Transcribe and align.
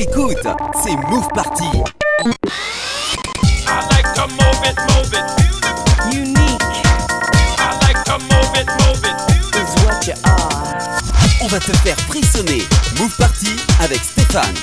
Écoute, 0.00 0.36
c'est 0.80 0.94
Move 1.10 1.26
Party. 1.34 1.64
I 1.64 2.30
like 3.90 4.06
On 11.42 11.46
va 11.48 11.58
te 11.58 11.72
faire 11.78 11.96
frissonner. 12.08 12.62
Move 12.98 13.16
Party 13.16 13.56
avec 13.80 13.98
Stéphane. 13.98 14.54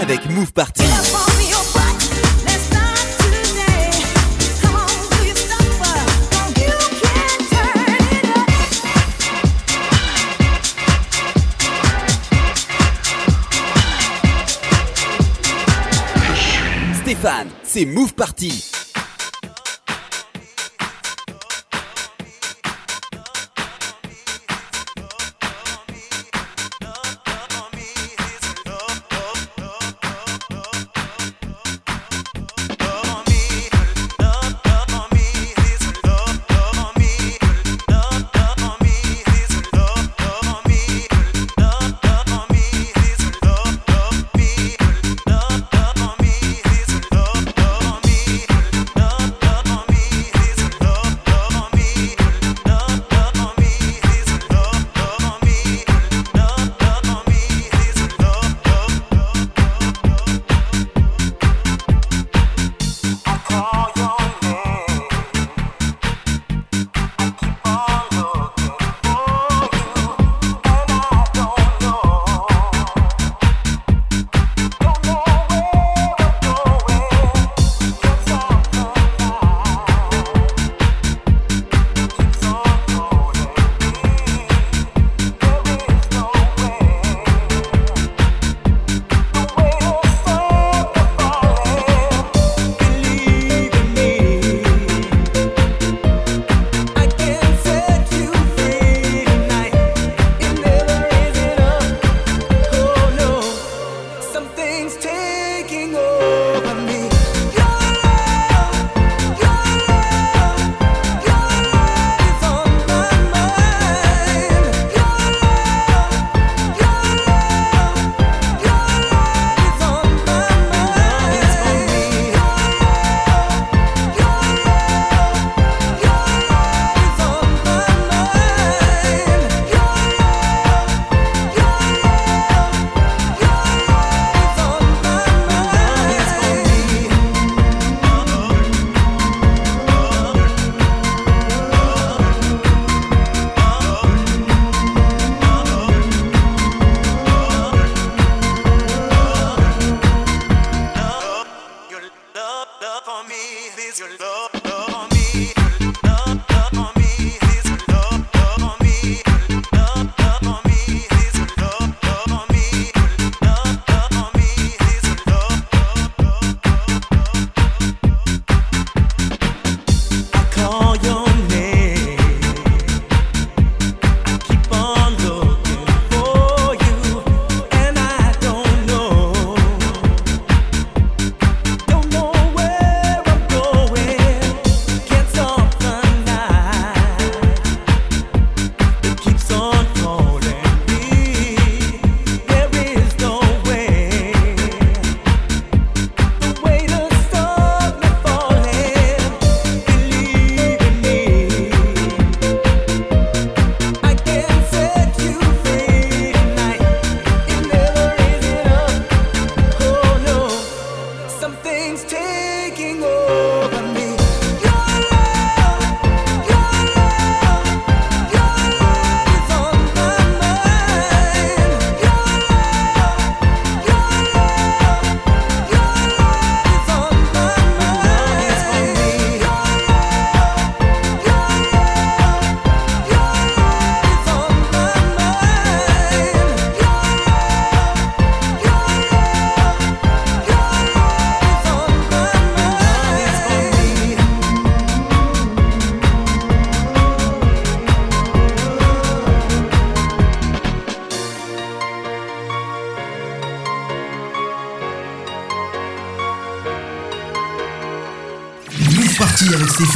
avec 0.00 0.30
Move 0.30 0.52
Party. 0.52 0.82
Stéphane, 17.02 17.48
c'est 17.64 17.84
Move 17.84 18.14
Party. 18.14 18.69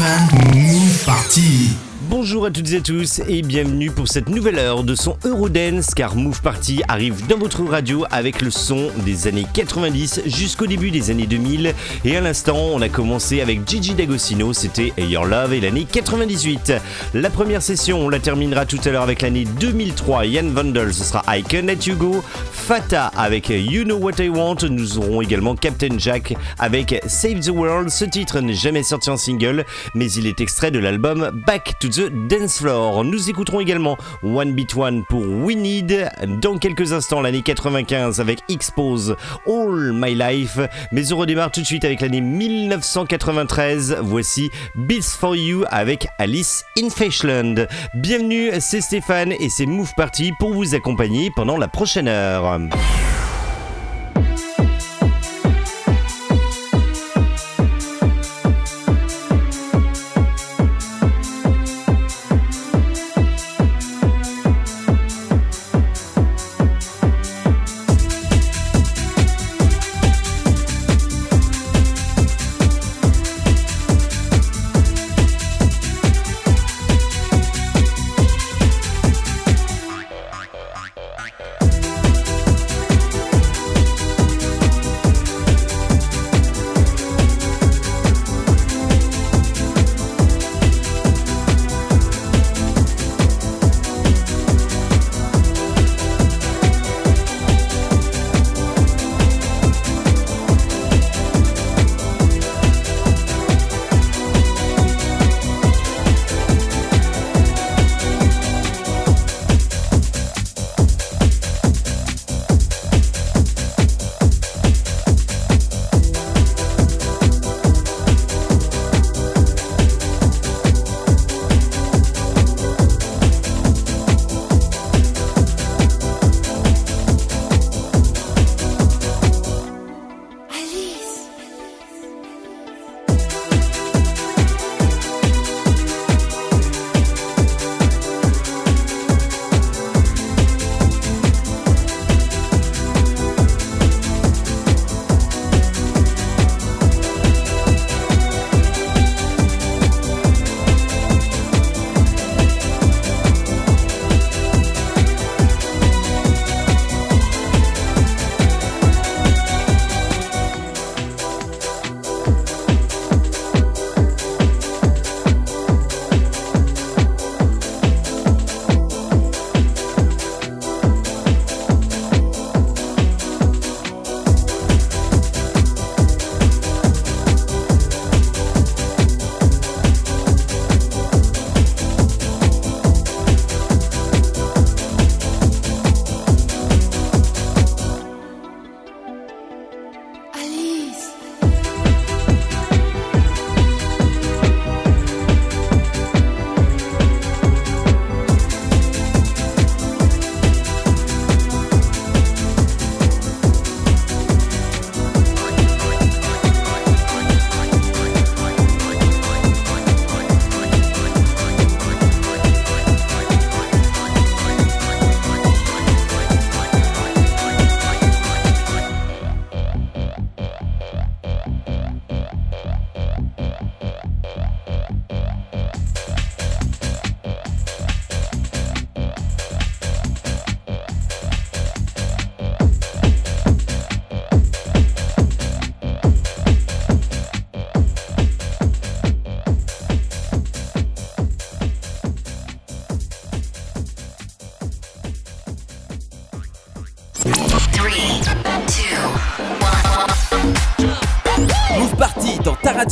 Move 0.05 1.03
Party. 1.07 1.71
Bonjour 2.11 2.45
à 2.45 2.51
toutes 2.51 2.73
et 2.73 2.77
à 2.77 2.81
tous 2.81 3.23
et 3.27 3.41
bienvenue 3.41 3.91
pour 3.91 4.09
cette 4.09 4.29
nouvelle 4.29 4.59
heure 4.59 4.85
de 4.85 4.95
son 4.95 5.17
Eurodance 5.25 5.95
car 5.95 6.17
Move 6.17 6.43
Party 6.43 6.83
arrive 6.87 7.27
dans 7.27 7.39
votre 7.39 7.65
radio 7.65 8.05
avec 8.11 8.43
le 8.43 8.51
son 8.51 8.91
des 9.07 9.27
années 9.27 9.47
90 9.55 10.23
jusqu'au 10.27 10.67
début 10.67 10.91
des 10.91 11.11
années 11.11 11.27
2000 11.27 11.75
et 12.05 12.17
à 12.17 12.21
l'instant 12.21 12.57
on 12.57 12.83
a 12.83 12.91
commencé 12.91 13.41
avec 13.41 13.67
Gigi 13.67 13.95
D'Agostino, 13.95 14.53
c'était 14.53 14.93
Your 14.99 15.25
Love 15.25 15.55
et 15.55 15.61
l'année 15.61 15.87
98. 15.91 16.75
La 17.15 17.31
première 17.31 17.63
session 17.63 18.01
on 18.01 18.11
la 18.11 18.19
terminera 18.19 18.67
tout 18.67 18.81
à 18.85 18.91
l'heure 18.91 19.03
avec 19.03 19.23
l'année 19.23 19.47
2003, 19.59 20.27
Yann 20.27 20.51
Vandel 20.53 20.93
ce 20.93 21.05
sera 21.05 21.23
I 21.29 21.43
Can 21.43 21.63
Let 21.63 21.87
You 21.87 21.97
Go, 21.97 22.23
Fata 22.67 23.09
avec 23.15 23.51
You 23.51 23.85
Know 23.85 23.99
What 23.99 24.23
I 24.23 24.31
Want, 24.31 24.57
nous 24.71 24.97
aurons 24.97 25.21
également 25.21 25.55
Captain 25.55 25.99
Jack 25.99 26.35
avec 26.59 26.99
Save 27.07 27.41
the 27.41 27.51
World, 27.51 27.91
ce 27.91 28.07
titre 28.07 28.41
n'est 28.41 28.55
jamais 28.55 28.83
sorti 28.83 29.11
en 29.11 29.19
single 29.19 29.67
mais 29.95 30.11
il 30.13 30.27
est 30.27 30.41
extrait 30.41 30.71
de 30.71 30.79
l'album 30.79 31.31
Back 31.47 31.75
to 31.79 31.89
the 31.89 32.11
Dance 32.29 32.61
Floor. 32.61 33.05
Nous 33.05 33.29
écouterons 33.29 33.61
également 33.61 33.99
One 34.23 34.55
Beat 34.55 34.75
One 34.77 35.05
pour 35.11 35.21
We 35.21 35.57
Need 35.57 36.09
dans 36.41 36.57
quelques 36.57 36.95
instants 36.95 37.21
l'année 37.21 37.43
95 37.43 38.19
avec 38.21 38.39
Expose 38.49 39.15
All 39.47 39.93
My 39.93 40.15
Life. 40.15 40.59
Mais 40.91 41.13
on 41.13 41.19
redémarre 41.19 41.51
tout 41.51 41.61
de 41.61 41.67
suite 41.67 41.85
avec 41.85 42.01
l'année 42.01 42.23
1993. 42.23 43.99
Voici 44.01 44.51
Beats 44.75 45.03
for 45.03 45.37
You 45.37 45.65
avec 45.69 46.07
Alice 46.19 46.65
in 46.83 46.89
Fashland. 46.89 47.69
Bienvenue, 47.95 48.51
c'est 48.61 48.81
Stéphane 48.81 49.33
et 49.33 49.51
c'est 49.51 49.67
Move 49.67 49.93
Party 49.99 50.33
pour 50.39 50.55
vous 50.55 50.75
accompagner 50.75 51.31
pendant 51.37 51.59
la 51.59 51.69
prochaine 51.69 52.09
heure. 52.09 52.54
Move 52.59 53.24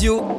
radio 0.02 0.31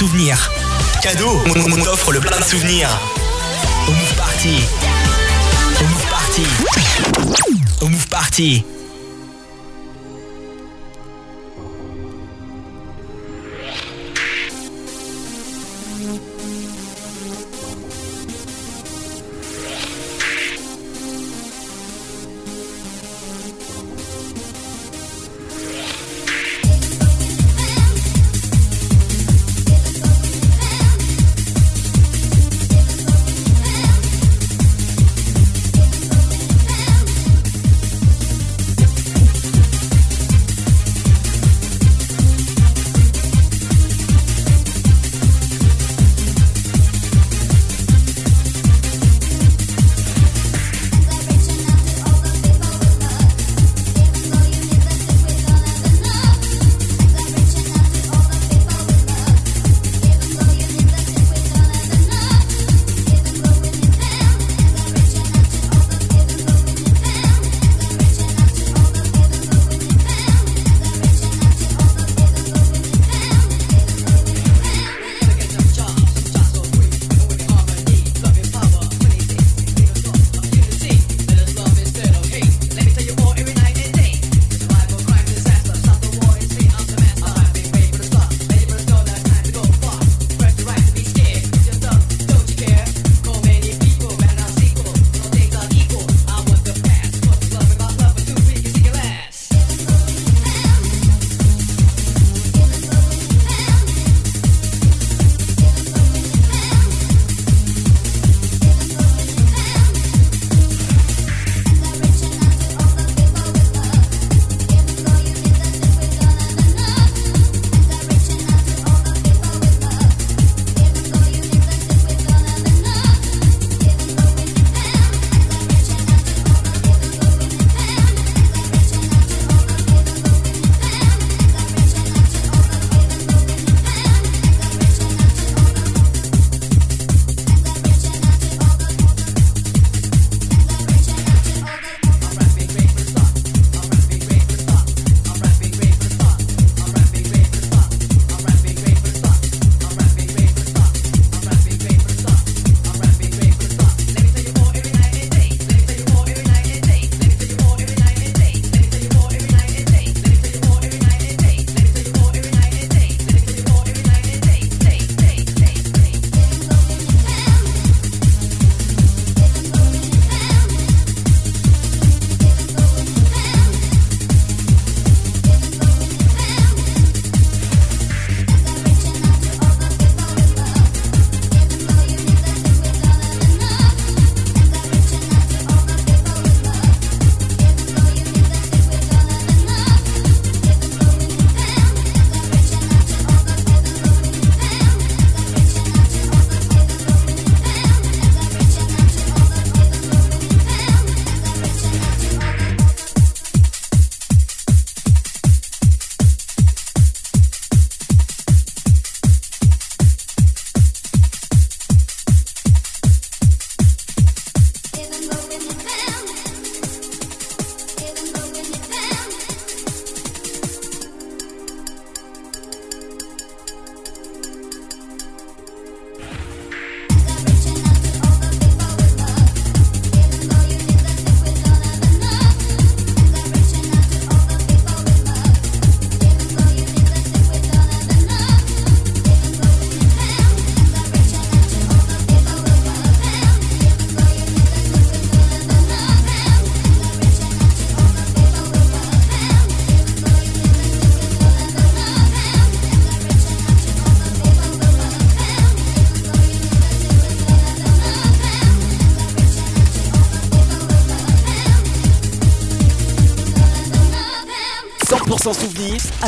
souvenirs. 0.00 0.50
Cadeau, 1.02 1.38
on, 1.46 1.72
on 1.72 1.84
t'offre 1.84 2.10
le 2.10 2.20
plein 2.20 2.38
de 2.38 2.42
souvenirs. 2.42 2.88
Au 3.86 3.90
Move 3.90 4.14
Party. 4.14 4.62
Au 5.78 5.84
Move 5.84 6.06
Party. 6.08 6.46
Au 7.82 7.86
Move 7.86 8.08
Party. 8.08 8.64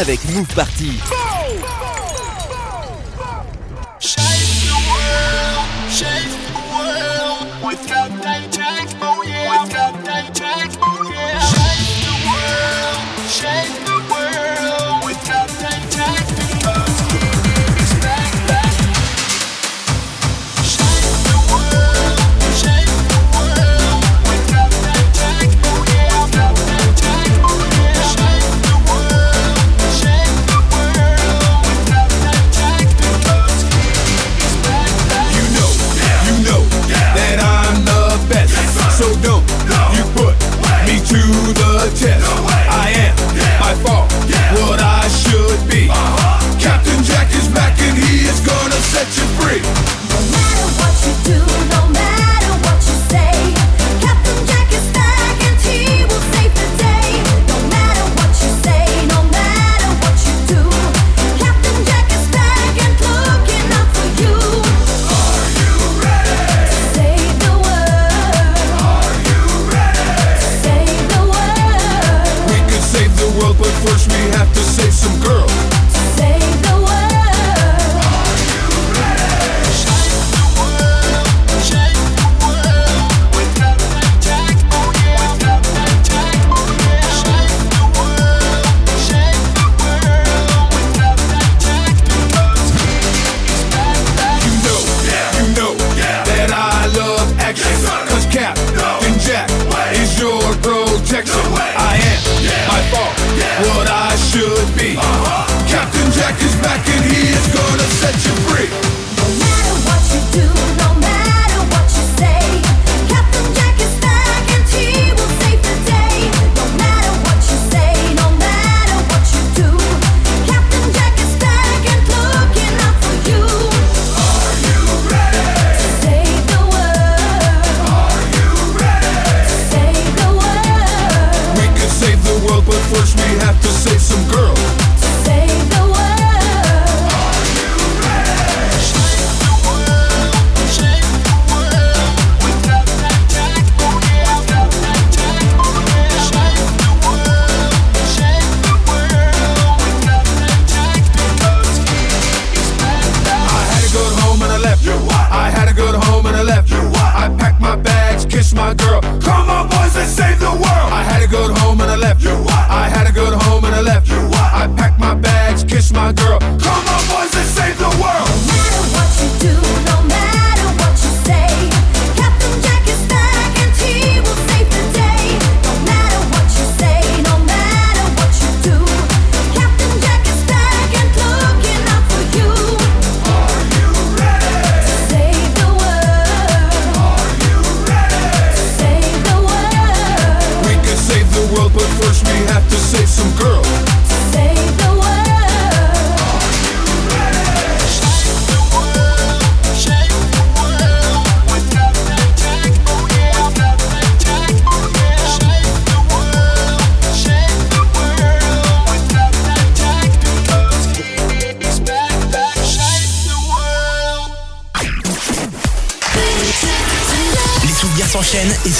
avec 0.03 0.25
Move 0.35 0.47
Party. 0.57 1.21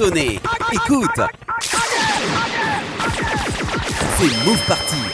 Écoute. 0.00 1.20
C'est 4.16 4.46
Move 4.46 4.64
Party. 4.68 5.07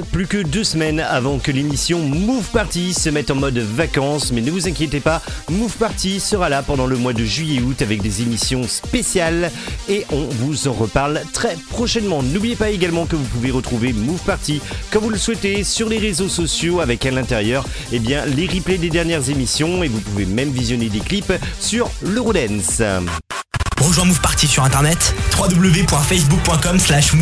Plus 0.00 0.26
que 0.26 0.38
deux 0.38 0.64
semaines 0.64 1.00
avant 1.00 1.38
que 1.38 1.52
l'émission 1.52 1.98
Move 1.98 2.48
Party 2.50 2.94
se 2.94 3.10
mette 3.10 3.30
en 3.30 3.34
mode 3.34 3.58
vacances, 3.58 4.32
mais 4.32 4.40
ne 4.40 4.50
vous 4.50 4.66
inquiétez 4.66 5.00
pas, 5.00 5.20
Move 5.50 5.76
Party 5.76 6.18
sera 6.18 6.48
là 6.48 6.62
pendant 6.62 6.86
le 6.86 6.96
mois 6.96 7.12
de 7.12 7.24
juillet-août 7.24 7.82
avec 7.82 8.00
des 8.00 8.22
émissions 8.22 8.62
spéciales 8.66 9.50
et 9.88 10.06
on 10.10 10.24
vous 10.24 10.68
en 10.68 10.72
reparle 10.72 11.20
très 11.34 11.56
prochainement. 11.68 12.22
N'oubliez 12.22 12.56
pas 12.56 12.70
également 12.70 13.04
que 13.04 13.16
vous 13.16 13.24
pouvez 13.24 13.50
retrouver 13.50 13.92
Move 13.92 14.22
Party 14.24 14.62
comme 14.90 15.04
vous 15.04 15.10
le 15.10 15.18
souhaitez 15.18 15.62
sur 15.64 15.88
les 15.88 15.98
réseaux 15.98 16.28
sociaux 16.28 16.80
avec 16.80 17.04
à 17.04 17.10
l'intérieur 17.10 17.66
eh 17.92 17.98
bien, 17.98 18.24
les 18.24 18.46
replays 18.46 18.78
des 18.78 18.90
dernières 18.90 19.28
émissions 19.28 19.82
et 19.82 19.88
vous 19.88 20.00
pouvez 20.00 20.24
même 20.24 20.50
visionner 20.50 20.88
des 20.88 21.00
clips 21.00 21.32
sur 21.60 21.90
l'Eurodance. 22.02 22.80
Rejoins 23.82 24.04
Move 24.04 24.20
Party 24.20 24.46
sur 24.46 24.62
internet 24.62 25.12
www.facebook.com 25.36 26.78
slash. 26.78 27.12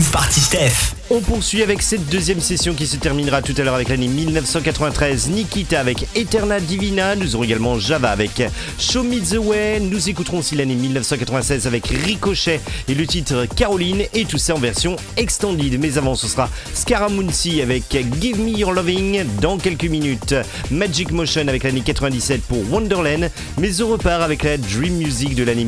On 1.12 1.20
poursuit 1.20 1.62
avec 1.62 1.81
cette 1.83 2.07
deuxième 2.09 2.40
session 2.40 2.75
qui 2.75 2.87
se 2.87 2.96
terminera 2.96 3.40
tout 3.42 3.55
à 3.57 3.62
l'heure 3.62 3.75
avec 3.75 3.88
l'année 3.88 4.09
1993. 4.09 5.31
Nikita 5.31 5.81
avec 5.81 6.07
Eterna 6.14 6.61
Divina. 6.61 7.16
Nous 7.16 7.35
aurons 7.35 7.44
également 7.44 7.79
Java 7.79 8.11
avec 8.11 8.42
Show 8.79 9.03
Me 9.03 9.18
the 9.20 9.38
Way. 9.38 9.81
Nous 9.81 10.09
écouterons 10.09 10.38
aussi 10.38 10.55
l'année 10.55 10.75
1996 10.75 11.66
avec 11.66 11.87
Ricochet 11.87 12.61
et 12.88 12.94
le 12.94 13.07
titre 13.07 13.46
Caroline. 13.57 14.03
Et 14.12 14.25
tout 14.25 14.38
ça 14.38 14.55
en 14.55 14.59
version 14.59 14.96
extended. 15.16 15.81
Mais 15.81 15.99
avant, 15.99 16.14
ce 16.14 16.29
sera 16.29 16.49
Scaramucci 16.75 17.62
avec 17.62 17.85
Give 18.20 18.38
Me 18.38 18.51
Your 18.51 18.73
Loving. 18.73 19.25
Dans 19.40 19.57
quelques 19.57 19.85
minutes, 19.85 20.35
Magic 20.70 21.11
Motion 21.11 21.49
avec 21.49 21.64
l'année 21.64 21.81
97 21.81 22.42
pour 22.42 22.59
Wonderland. 22.70 23.31
Mais 23.59 23.81
on 23.81 23.88
repart 23.88 24.23
avec 24.23 24.42
la 24.42 24.59
Dream 24.59 24.96
Music 24.96 25.35
de 25.35 25.42
l'année 25.42 25.64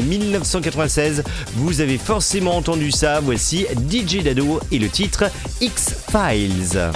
1996. 0.82 1.22
Vous 1.56 1.80
avez 1.80 1.98
forcément 1.98 2.56
entendu 2.56 2.90
ça. 2.90 3.20
Voici 3.20 3.66
DJ 3.90 4.22
Dado 4.22 4.60
et 4.70 4.78
le 4.78 4.88
titre 4.88 5.24
X-Files. 5.60 6.92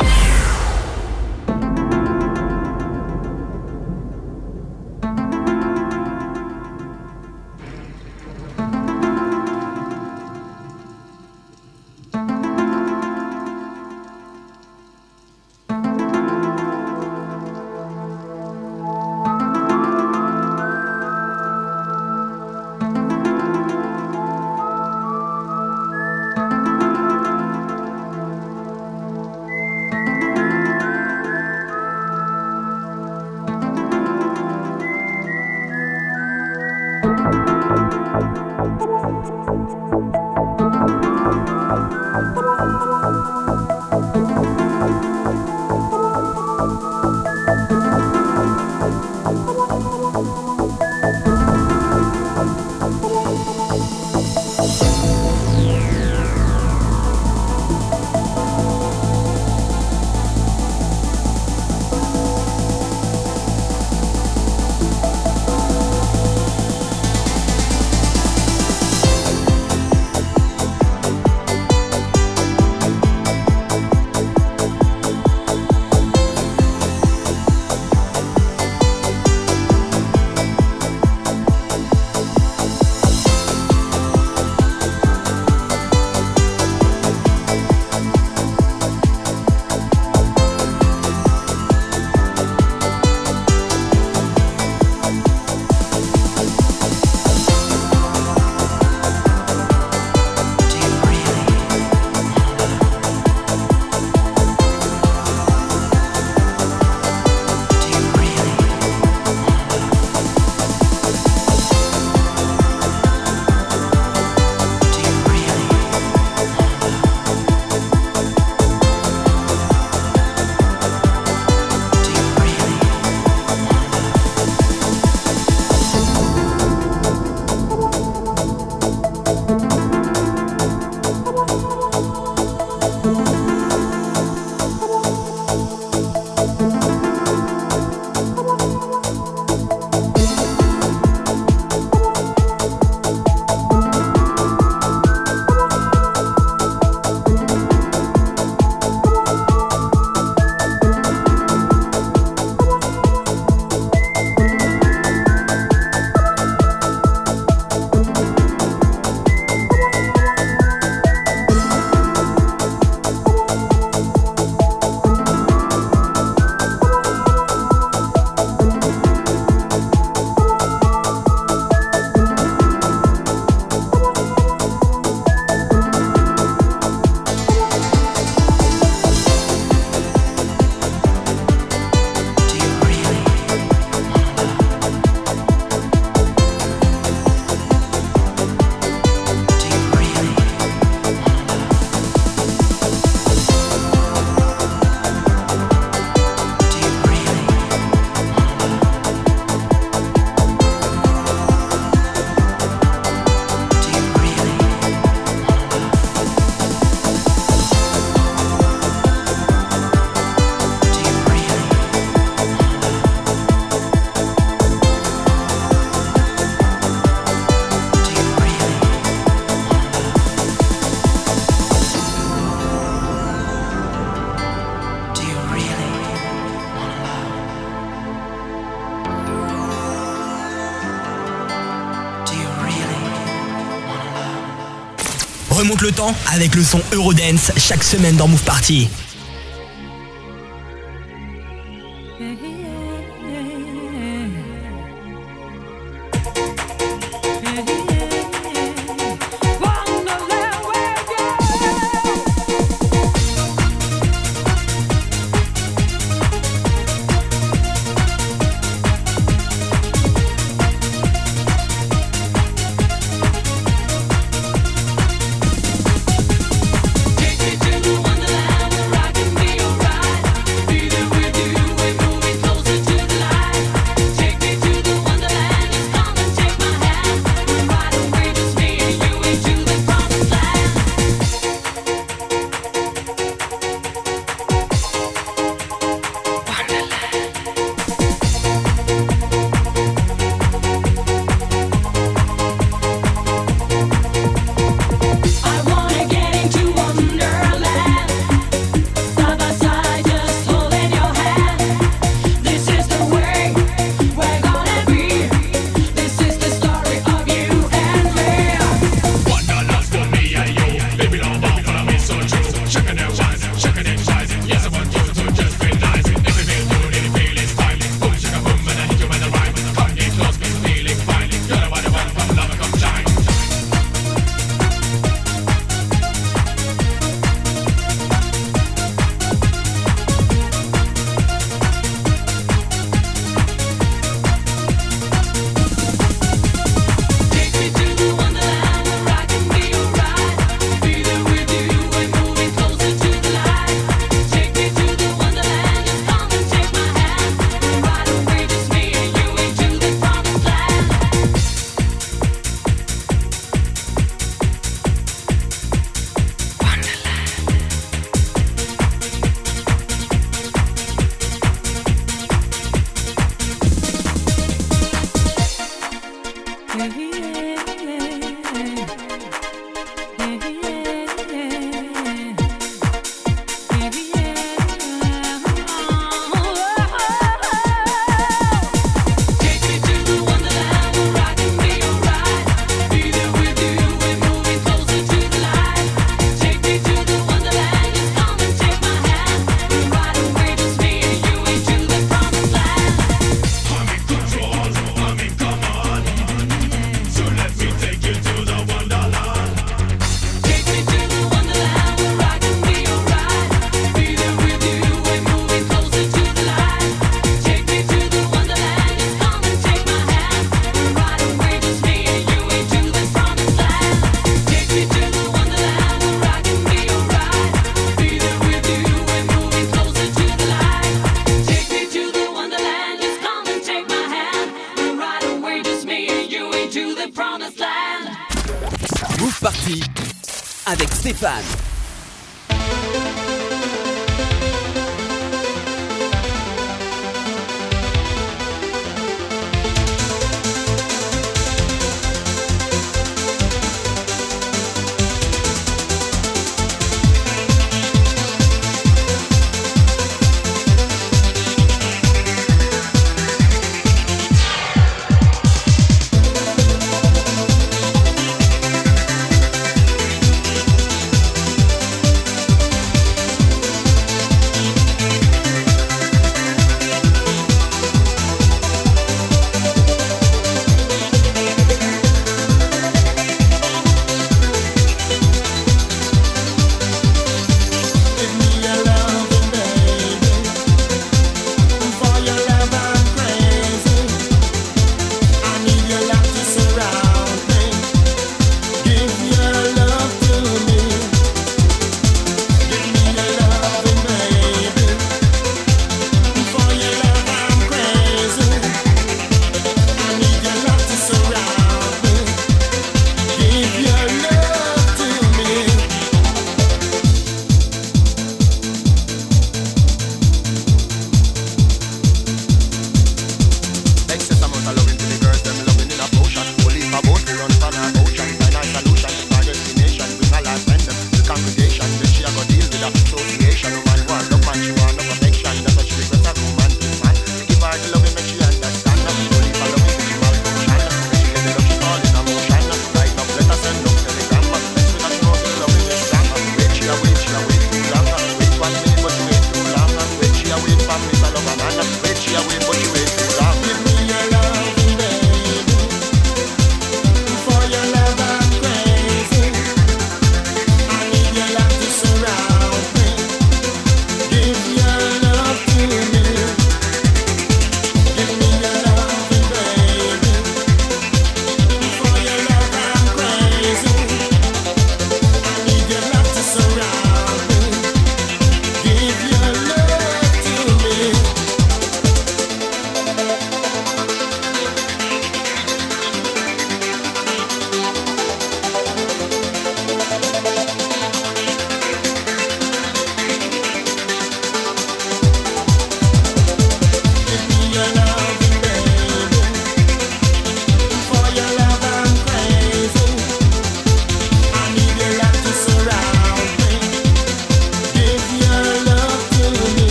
temps 235.91 236.15
avec 236.33 236.55
le 236.55 236.63
son 236.63 236.81
Eurodance 236.93 237.53
chaque 237.57 237.85
semaine 237.85 238.17
dans 238.17 238.29
Move 238.29 238.43
Party. 238.43 238.89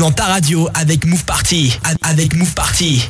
Dans 0.00 0.10
ta 0.10 0.24
radio 0.24 0.66
avec 0.72 1.04
Move 1.04 1.24
Party. 1.24 1.78
Avec 2.00 2.34
Move 2.34 2.54
Party. 2.54 3.02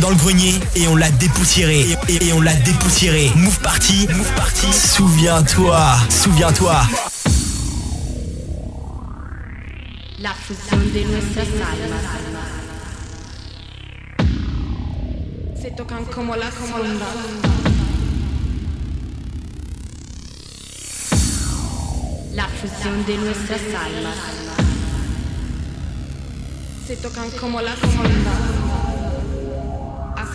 dans 0.00 0.10
le 0.10 0.16
grenier 0.16 0.54
et 0.74 0.86
on 0.88 0.96
l'a 0.96 1.10
dépoussiéré. 1.10 1.86
Et, 2.08 2.32
on 2.32 2.40
l'a 2.40 2.54
dépoussiéré. 2.54 3.30
Move 3.36 3.58
party, 3.60 4.08
move 4.08 4.32
party. 4.34 4.66
Souviens-toi, 4.72 5.80
souviens-toi. 6.08 6.82
La 10.20 10.34
fusión 10.34 10.92
de 10.92 11.04
nuestras 11.04 11.46
almas 11.46 12.02
se 15.60 15.70
tocan 15.70 16.04
como 16.06 16.34
la 16.36 16.50
como 16.50 16.78
la 16.78 16.88
La 22.34 22.48
fusión 22.48 23.04
de 23.06 23.16
nuestras 23.16 23.60
almas 23.60 24.16
se 26.86 26.96
tocan 26.96 27.30
como 27.32 27.60
la 27.60 27.74
como 27.74 28.02
la 28.02 28.57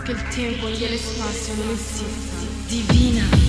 che 0.03 0.11
il 0.11 0.27
tempo 0.27 0.67
gliele 0.67 0.97
spazio 0.97 1.53
non 1.55 1.69
esista. 1.69 2.35
Divina. 2.67 3.42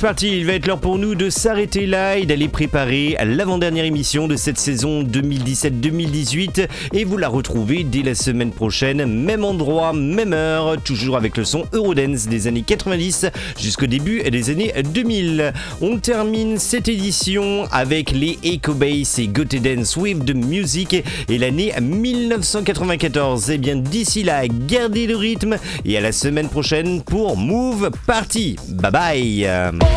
Groove 0.00 0.12
Party, 0.12 0.38
il 0.38 0.46
va 0.46 0.54
être 0.54 0.66
l'heure 0.66 0.80
pour 0.80 0.96
nous 0.96 1.14
de 1.14 1.28
s'arrêter 1.28 1.84
là 1.84 2.16
et 2.16 2.24
d'aller 2.24 2.48
préparer 2.48 3.18
l'avant-dernière 3.22 3.84
émission 3.84 4.28
de 4.28 4.36
cette 4.36 4.56
saison 4.56 5.02
2017-2018. 5.02 6.68
Et 6.94 7.04
vous 7.04 7.18
la 7.18 7.28
retrouvez 7.28 7.84
dès 7.84 8.00
la 8.00 8.14
semaine 8.14 8.50
prochaine, 8.50 9.04
même 9.04 9.44
endroit, 9.44 9.92
même 9.92 10.32
heure, 10.32 10.80
toujours 10.80 11.18
avec 11.18 11.36
le 11.36 11.44
son 11.44 11.66
Eurodance 11.74 12.28
des 12.28 12.46
années 12.46 12.62
90 12.62 13.26
jusqu'au 13.58 13.84
début 13.84 14.22
des 14.22 14.48
années 14.48 14.72
2000. 14.82 15.52
On 15.82 15.98
termine 15.98 16.58
cette 16.58 16.88
édition 16.88 17.66
avec 17.70 18.12
les 18.12 18.38
Echo 18.42 18.72
Bass 18.72 19.18
et 19.18 19.28
Goté 19.28 19.60
Dance 19.60 19.98
with 19.98 20.24
the 20.24 20.34
Music 20.34 21.04
et 21.28 21.36
l'année 21.36 21.74
1994. 21.78 23.50
Et 23.50 23.54
eh 23.54 23.58
bien 23.58 23.76
d'ici 23.76 24.22
là, 24.22 24.48
gardez 24.48 25.06
le 25.06 25.16
rythme 25.16 25.56
et 25.84 25.98
à 25.98 26.00
la 26.00 26.12
semaine 26.12 26.48
prochaine 26.48 27.02
pour 27.02 27.36
Move 27.36 27.90
Party. 28.06 28.56
Bye 28.66 28.92
bye. 28.92 29.89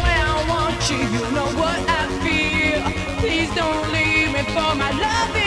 you, 0.90 0.98
know 1.32 1.46
what 1.62 1.80
I 1.88 2.08
feel. 2.24 2.82
Please 3.20 3.54
don't 3.56 3.92
leave 3.94 4.34
me 4.34 4.44
for 4.54 4.76
my 4.76 4.92
love. 4.92 5.43